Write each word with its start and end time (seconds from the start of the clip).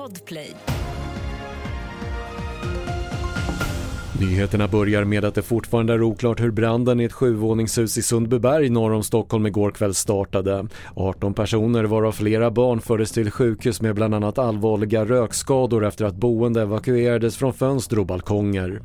Podplay. 0.00 0.56
Nyheterna 4.20 4.68
börjar 4.68 5.04
med 5.04 5.24
att 5.24 5.34
det 5.34 5.42
fortfarande 5.42 5.92
är 5.92 6.02
oklart 6.02 6.40
hur 6.40 6.50
branden 6.50 7.00
i 7.00 7.04
ett 7.04 7.12
sjuvåningshus 7.12 7.98
i 7.98 8.02
Sundbyberg 8.02 8.68
norr 8.68 8.92
om 8.92 9.02
Stockholm 9.02 9.46
igår 9.46 9.70
kväll 9.70 9.94
startade. 9.94 10.66
18 10.94 11.34
personer 11.34 11.84
varav 11.84 12.12
flera 12.12 12.50
barn 12.50 12.80
fördes 12.80 13.12
till 13.12 13.30
sjukhus 13.30 13.80
med 13.80 13.94
bland 13.94 14.14
annat 14.14 14.38
allvarliga 14.38 15.04
rökskador 15.04 15.86
efter 15.86 16.04
att 16.04 16.14
boende 16.14 16.62
evakuerades 16.62 17.36
från 17.36 17.52
fönster 17.52 17.98
och 17.98 18.06
balkonger. 18.06 18.82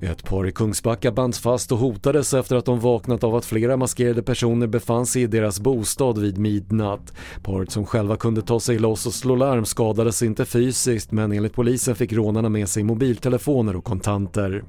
Ett 0.00 0.24
par 0.24 0.46
i 0.46 0.52
Kungsbacka 0.52 1.12
bands 1.12 1.38
fast 1.38 1.72
och 1.72 1.78
hotades 1.78 2.34
efter 2.34 2.56
att 2.56 2.64
de 2.64 2.80
vaknat 2.80 3.24
av 3.24 3.34
att 3.36 3.44
flera 3.44 3.76
maskerade 3.76 4.22
personer 4.22 4.66
befann 4.66 5.06
sig 5.06 5.22
i 5.22 5.26
deras 5.26 5.60
bostad 5.60 6.18
vid 6.18 6.38
midnatt. 6.38 7.12
Paret 7.42 7.70
som 7.70 7.86
själva 7.86 8.16
kunde 8.16 8.42
ta 8.42 8.60
sig 8.60 8.78
loss 8.78 9.06
och 9.06 9.14
slå 9.14 9.36
larm 9.36 9.64
skadades 9.64 10.22
inte 10.22 10.44
fysiskt 10.44 11.12
men 11.12 11.32
enligt 11.32 11.54
polisen 11.54 11.94
fick 11.94 12.12
rånarna 12.12 12.48
med 12.48 12.68
sig 12.68 12.82
mobiltelefoner 12.82 13.76
och 13.76 13.84
kontanter. 13.84 14.64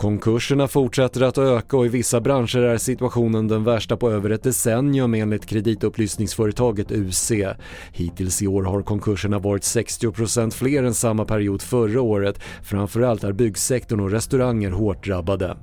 Konkurserna 0.00 0.68
fortsätter 0.68 1.22
att 1.22 1.38
öka 1.38 1.76
och 1.76 1.86
i 1.86 1.88
vissa 1.88 2.20
branscher 2.20 2.58
är 2.58 2.78
situationen 2.78 3.48
den 3.48 3.64
värsta 3.64 3.96
på 3.96 4.10
över 4.10 4.30
ett 4.30 4.42
decennium 4.42 5.14
enligt 5.14 5.46
kreditupplysningsföretaget 5.46 6.92
UC. 6.92 7.32
Hittills 7.92 8.42
i 8.42 8.46
år 8.46 8.62
har 8.62 8.82
konkurserna 8.82 9.38
varit 9.38 9.62
60% 9.62 10.50
fler 10.50 10.82
än 10.82 10.94
samma 10.94 11.24
period 11.24 11.62
förra 11.62 12.00
året. 12.00 12.40
Framförallt 12.62 13.24
är 13.24 13.32
byggsektorn 13.32 14.00
och 14.00 14.10
restauranger 14.10 14.70
hårt 14.70 15.04
drabbade. 15.04 15.56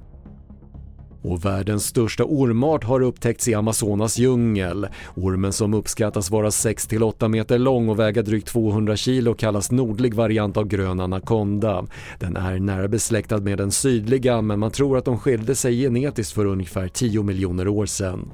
Och 1.22 1.46
världens 1.46 1.86
största 1.86 2.24
ormart 2.24 2.84
har 2.84 3.02
upptäckts 3.02 3.48
i 3.48 3.54
Amazonas 3.54 4.18
djungel. 4.18 4.88
Ormen 5.16 5.54
som 5.54 5.74
uppskattas 5.74 6.32
vara 6.32 6.50
6-8 6.50 7.28
meter 7.28 7.60
lång 7.60 7.90
och 7.90 8.00
väga 8.00 8.22
drygt 8.22 8.48
200 8.48 8.96
kilo 8.96 9.34
kallas 9.34 9.72
nordlig 9.72 10.14
variant 10.14 10.58
av 10.58 10.68
grön 10.68 11.00
anakonda. 11.00 11.86
Den 12.20 12.38
är 12.38 12.60
nära 12.60 12.88
besläktad 12.88 13.38
med 13.38 13.58
den 13.58 13.72
sydliga 13.72 14.42
men 14.42 14.60
man 14.60 14.72
tror 14.72 14.98
att 14.98 15.06
de 15.06 15.20
skilde 15.20 15.56
sig 15.56 15.82
genetiskt 15.82 16.34
för 16.34 16.46
ungefär 16.46 16.88
10 16.88 17.24
miljoner 17.24 17.68
år 17.68 17.86
sedan. 17.86 18.32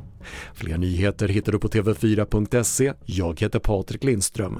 Fler 0.54 0.78
nyheter 0.78 1.28
hittar 1.28 1.52
du 1.52 1.60
på 1.60 1.68
TV4.se. 1.68 2.94
Jag 3.06 3.40
heter 3.40 3.60
Patrik 3.60 4.04
Lindström. 4.04 4.60